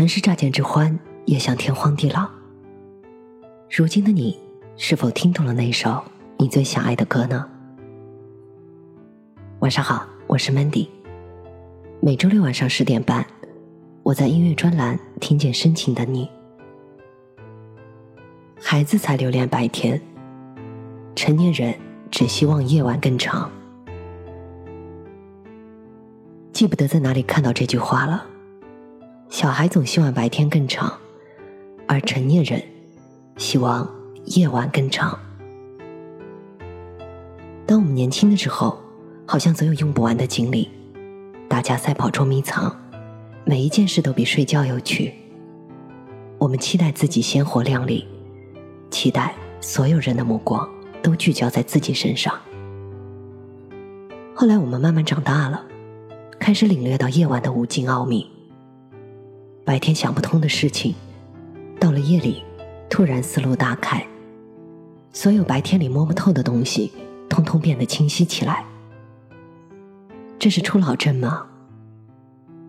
[0.00, 2.26] 曾是乍见之欢，也想天荒地老。
[3.70, 4.34] 如今的你，
[4.78, 6.02] 是否听懂了那首
[6.38, 7.46] 你最想爱的歌呢？
[9.58, 10.88] 晚上好，我是 Mandy。
[12.00, 13.26] 每周六晚上十点半，
[14.02, 16.30] 我在音乐专栏听见深情的你。
[18.58, 20.00] 孩子才留恋白天，
[21.14, 21.74] 成年人
[22.10, 23.50] 只希望夜晚更长。
[26.54, 28.28] 记不得在哪里看到这句话了。
[29.30, 30.92] 小孩总希望白天更长，
[31.86, 32.60] 而成年人
[33.36, 33.88] 希望
[34.24, 35.16] 夜晚更长。
[37.64, 38.76] 当我们年轻的时候，
[39.24, 40.68] 好像总有用不完的精力，
[41.48, 42.76] 打架、赛跑、捉迷藏，
[43.44, 45.14] 每一件事都比睡觉有趣。
[46.36, 48.04] 我们期待自己鲜活亮丽，
[48.90, 50.68] 期待所有人的目光
[51.00, 52.34] 都聚焦在自己身上。
[54.34, 55.66] 后来我们慢慢长大了。
[56.40, 58.26] 开始领略到夜晚的无尽奥秘。
[59.64, 60.94] 白天想不通的事情，
[61.78, 62.42] 到了夜里，
[62.88, 64.04] 突然思路大开。
[65.12, 66.92] 所有白天里摸不透的东西，
[67.28, 68.64] 通通变得清晰起来。
[70.38, 71.46] 这是初老症吗？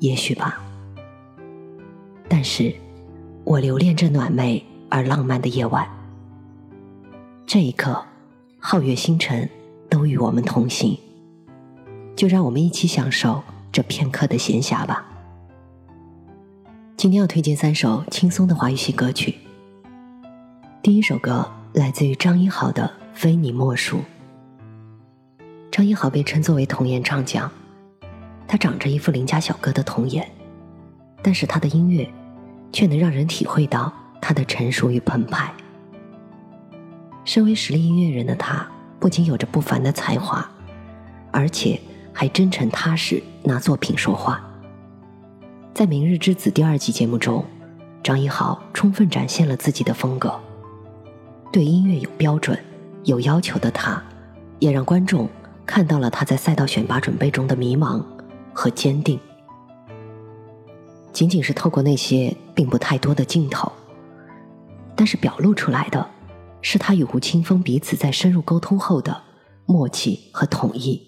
[0.00, 0.60] 也许吧。
[2.28, 2.74] 但是，
[3.44, 5.88] 我留恋这暖昧而浪漫的夜晚。
[7.46, 8.04] 这一刻，
[8.60, 9.48] 皓月星辰
[9.88, 10.98] 都与我们同行。
[12.16, 13.42] 就让我们一起享受。
[13.70, 15.06] 这片刻的闲暇吧。
[16.98, 19.32] 今天要推荐三首轻松的华语系歌曲。
[20.82, 23.98] 第一首歌来自于张一豪的《非你莫属》。
[25.70, 27.48] 张一豪被称作为童颜唱将，
[28.48, 30.28] 他长着一副邻家小哥的童颜，
[31.22, 32.12] 但是他的音乐
[32.72, 35.54] 却能让人体会到他的成熟与澎湃。
[37.24, 38.68] 身为实力音乐人的他，
[38.98, 40.44] 不仅有着不凡的才华，
[41.30, 41.80] 而且。
[42.10, 44.44] 还真诚踏实拿作品说话。
[45.78, 47.44] 在《明日之子》第二季节目中，
[48.02, 50.36] 张一豪充分展现了自己的风格。
[51.52, 52.58] 对音乐有标准、
[53.04, 54.02] 有要求的他，
[54.58, 55.28] 也让观众
[55.64, 58.02] 看到了他在赛道选拔准备中的迷茫
[58.52, 59.20] 和坚定。
[61.12, 63.70] 仅仅是透过那些并不太多的镜头，
[64.96, 66.04] 但是表露出来的，
[66.60, 69.22] 是他与吴青峰彼此在深入沟通后的
[69.64, 71.00] 默契和统一。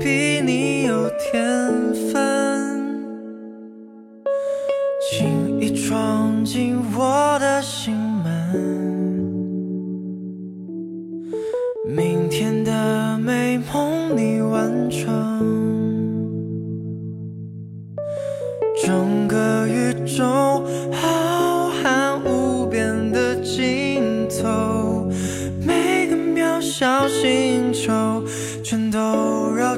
[0.00, 2.07] 比你有天分，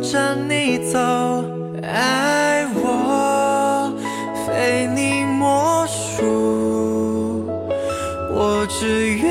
[0.02, 0.98] 着你走，
[1.82, 3.92] 爱我
[4.46, 7.44] 非你莫属，
[8.34, 9.29] 我只愿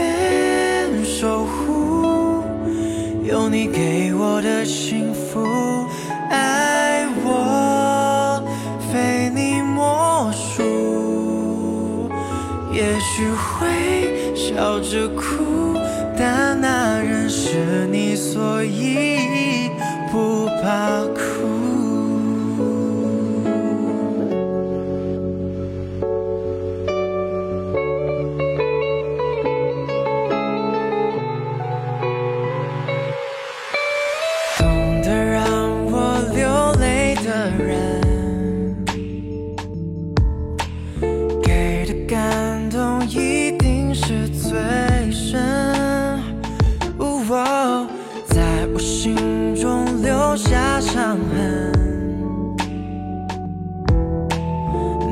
[50.30, 51.72] 落下伤痕。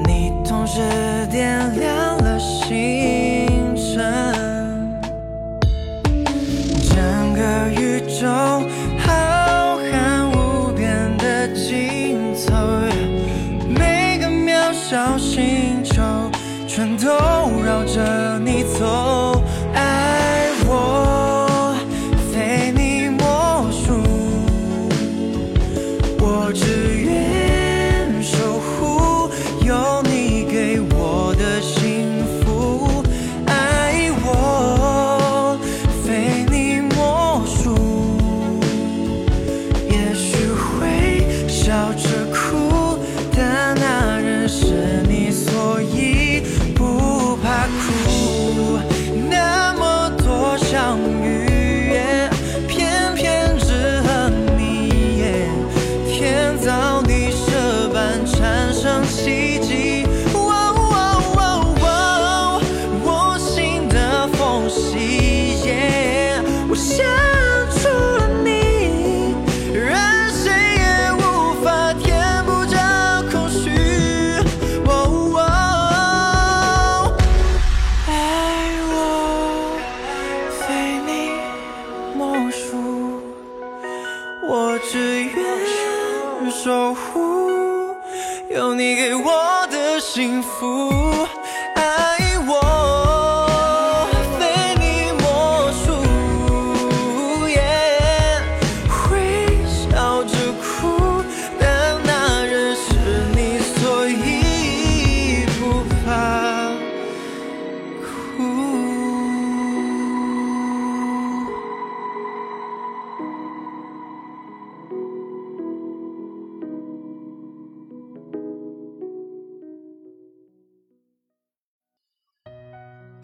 [0.05, 0.79] 你同时
[1.31, 4.93] 点亮了星辰。
[6.91, 7.41] 整个
[7.71, 8.27] 宇宙
[8.99, 12.53] 浩瀚无边的尽头
[13.67, 15.99] 每个渺小星球
[16.67, 17.07] 全都
[17.65, 19.06] 绕着你走。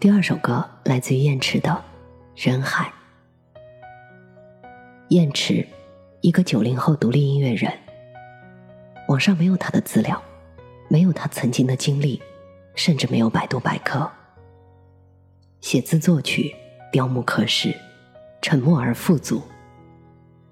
[0.04, 1.70] 第二首歌来自于燕池的
[2.46, 2.92] 《人海》。
[5.08, 5.66] 燕池，
[6.20, 7.72] 一个九零后独立音乐人，
[9.08, 10.22] 网上没有他的资料，
[10.88, 12.22] 没有他曾经的经历，
[12.74, 14.12] 甚至没有百度百科。
[15.62, 16.54] 写字作曲
[16.92, 17.74] 雕木刻石，
[18.42, 19.42] 沉默而富足。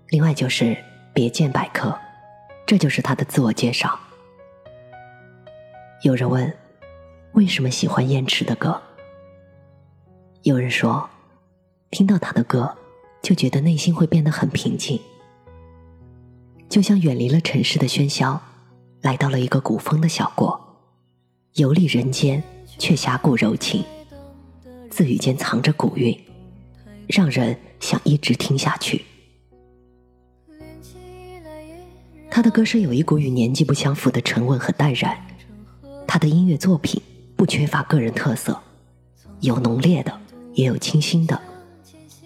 [0.09, 0.75] 另外就是
[1.13, 1.95] 别见百科，
[2.65, 4.01] 这就是他的自我介绍。
[6.05, 6.51] 有人问，
[7.33, 8.81] 为什么喜欢燕池的歌？
[10.45, 11.09] 有人说，
[11.93, 12.77] 听到他的歌，
[13.23, 15.01] 就觉得内心会变得很平静，
[16.69, 18.43] 就像远离了城市的喧嚣，
[19.03, 20.61] 来到了一个古风的小国，
[21.55, 22.43] 游历人间，
[22.77, 23.85] 却侠骨柔情，
[24.91, 26.19] 字语间藏着古韵，
[27.07, 29.05] 让人想一直听下去。
[32.29, 35.17] 他的歌声有一股与年纪不相符的沉稳和淡然，
[36.05, 37.01] 他的音乐作品
[37.37, 38.61] 不缺乏个人特色，
[39.39, 40.21] 有浓烈的。
[40.55, 41.41] 也有清新的，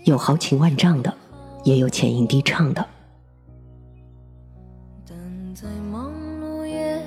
[0.05, 1.15] 有豪情万丈的，
[1.65, 2.87] 也有浅吟低唱的。
[5.09, 5.17] 但
[5.55, 7.01] 再忙碌也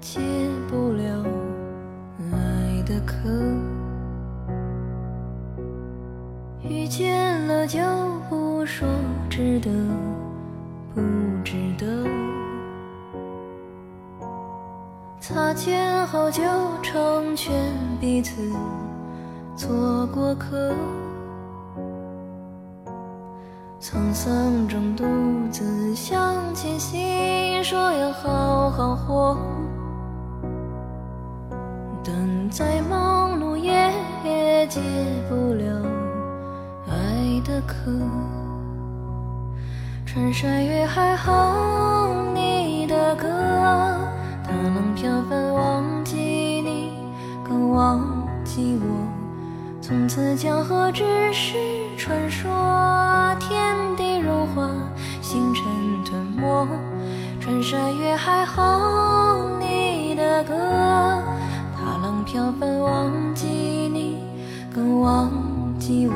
[0.00, 0.20] 解
[0.68, 1.24] 不了
[2.32, 3.28] 爱的渴，
[6.62, 7.80] 遇见了就
[8.30, 8.88] 不说
[9.28, 9.70] 值得
[10.94, 11.00] 不
[11.42, 12.06] 值得，
[15.18, 16.42] 擦肩后就
[16.82, 17.52] 成全
[18.00, 18.52] 彼此。
[19.54, 20.72] 做过客，
[23.80, 25.04] 沧桑中独
[25.50, 29.36] 自向前行，说要好好活。
[32.02, 34.80] 但再忙碌也解
[35.28, 35.64] 不了
[36.88, 37.92] 爱的渴。
[40.04, 43.28] 穿山越海哼你的歌，
[49.92, 51.04] 从此江河只
[51.34, 51.54] 是
[51.98, 52.50] 传说，
[53.38, 54.66] 天地融化，
[55.20, 55.62] 星辰
[56.02, 56.66] 吞没，
[57.38, 60.54] 穿山越海哼你的歌，
[61.76, 64.16] 踏浪飘翻忘记你，
[64.74, 65.30] 更忘
[65.78, 66.14] 记我。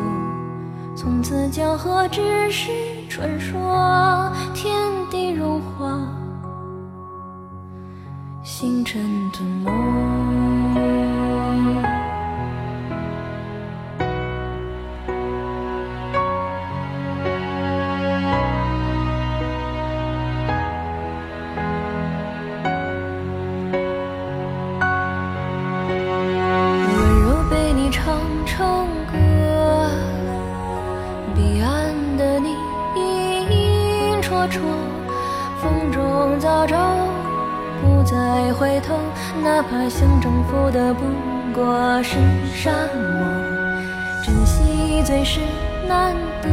[0.96, 2.72] 从此江河只是
[3.10, 4.74] 传说，天
[5.10, 6.00] 地融化，
[8.42, 10.65] 星辰吞没。
[39.76, 41.04] 哪怕想征服的不
[41.54, 42.16] 过是
[42.54, 43.26] 沙漠，
[44.24, 45.38] 珍惜最是
[45.86, 46.48] 难得，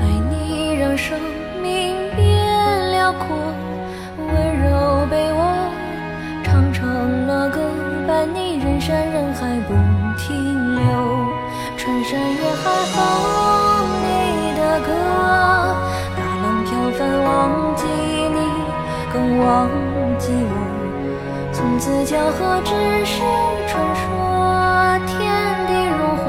[0.30, 1.18] 你让生
[1.62, 3.26] 命变辽阔，
[4.16, 5.70] 温柔被我
[6.42, 7.60] 唱成了歌，
[8.08, 9.74] 伴你人山人海不
[10.16, 10.82] 停留，
[11.76, 12.96] 穿山越海哼
[14.00, 14.88] 你的歌，
[16.16, 17.84] 大浪飘翻忘记
[18.32, 18.38] 你，
[19.12, 19.68] 更忘
[20.18, 20.81] 记我。
[21.52, 22.72] 从此江河只
[23.04, 23.20] 是
[23.68, 25.20] 传说，天
[25.66, 26.24] 地融化，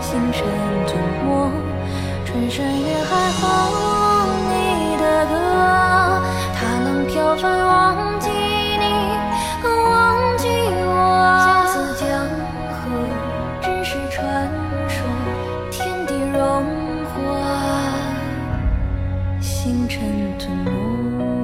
[0.00, 0.42] 星辰
[0.86, 1.50] 吞没，
[2.24, 3.42] 穿山越海哼
[4.50, 5.32] 你的歌，
[6.54, 8.84] 大浪飘翻忘记你，
[9.62, 10.48] 忘记
[10.84, 10.90] 我。
[11.44, 12.04] 从此江
[12.72, 12.76] 河
[13.62, 14.20] 只是传
[14.88, 14.98] 说，
[15.70, 16.64] 天地融
[17.14, 17.14] 化，
[19.40, 20.00] 星辰
[20.38, 21.35] 吞没。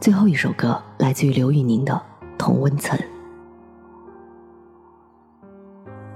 [0.00, 1.92] 最后一首歌来自于刘宇宁的
[2.38, 2.98] 《同温层》。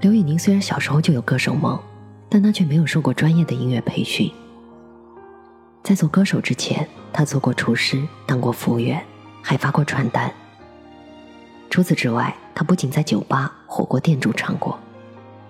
[0.01, 1.79] 刘宇宁虽然小时候就有歌手梦，
[2.27, 4.31] 但他却没有受过专业的音乐培训。
[5.83, 8.99] 在做歌手之前，他做过厨师，当过服务员，
[9.43, 10.33] 还发过传单。
[11.69, 14.79] 除此之外，他不仅在酒吧、火锅店驻唱过，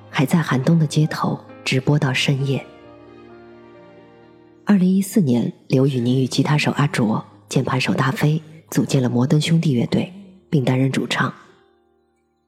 [0.09, 2.65] 还在寒冬的街头直播到深夜。
[4.65, 10.13] 二零一四年，刘宇宁与吉他手阿卓、键盘手大飞组建了摩登兄弟乐队，
[10.49, 11.33] 并担任主唱。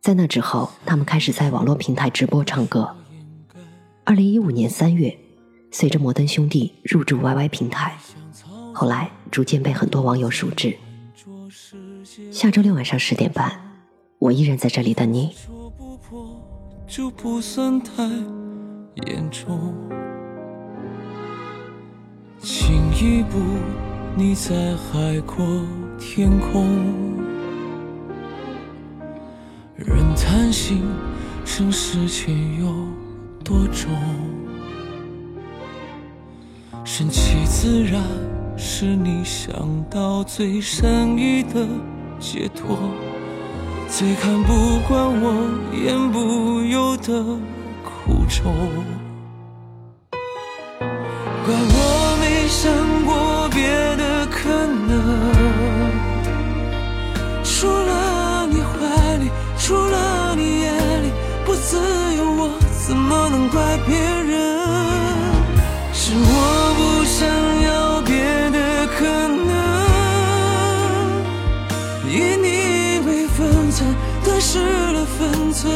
[0.02, 2.96] 在那之后，他们开始在网络平台直播唱歌。
[4.04, 5.18] 二零一五年三月。
[5.70, 7.98] 随着摩登兄弟入驻 YY 平台，
[8.74, 10.76] 后来逐渐被很多网友熟知。
[12.32, 13.52] 下周六晚上十点半，
[14.18, 15.36] 我依然在这里等你。
[16.88, 18.02] 就不算太
[19.06, 19.74] 严重。
[24.20, 25.46] 你在海阔
[26.00, 26.66] 天空。
[29.76, 30.82] 人贪心，
[31.46, 32.66] 生世间有
[33.44, 33.92] 多重？
[36.84, 38.02] 顺其自然
[38.58, 39.54] 是你想
[39.88, 41.68] 到最善意的
[42.20, 42.76] 解脱，
[43.88, 47.24] 最看不惯我言不由的
[47.84, 48.52] 苦衷。
[50.10, 52.97] 怪我没想
[62.88, 64.32] 怎么能怪别人？
[65.94, 66.98] 是我不。
[67.18, 67.28] 想
[67.64, 68.16] 要别
[68.52, 69.06] 的可
[69.48, 69.50] 能，
[72.08, 75.74] 以你为分寸，断失了分寸，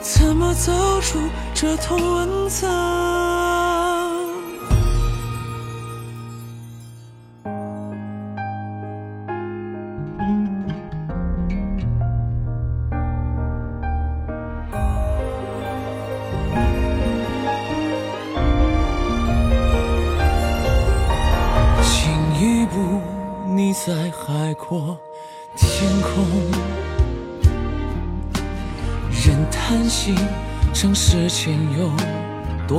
[0.00, 1.20] 怎么走出
[1.54, 3.27] 这痛温层？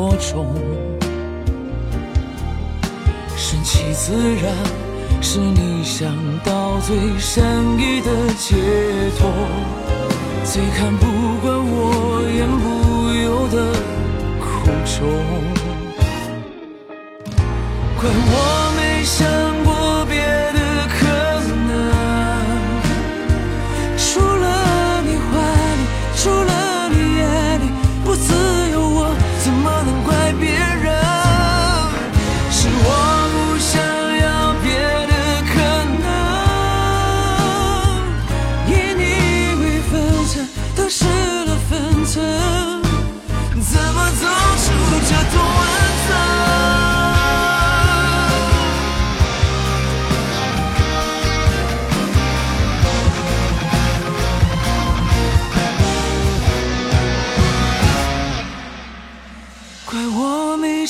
[0.10, 0.48] 多重？
[3.38, 4.12] 顺其自
[4.42, 4.56] 然，
[5.22, 6.12] 是你想
[6.44, 7.46] 到最善
[7.78, 8.56] 意的解
[9.20, 9.30] 脱。
[10.44, 11.06] 最看不
[11.42, 13.72] 惯我言不由的
[14.39, 14.46] 苦
[14.84, 15.08] 衷，
[18.00, 19.49] 怪我没想。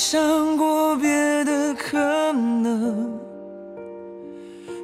[0.01, 1.97] 想过别的可
[2.31, 3.19] 能，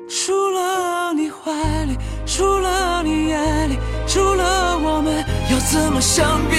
[0.09, 1.53] 除了你怀
[1.85, 6.54] 里，除了你眼里，除了我们，要怎么相别？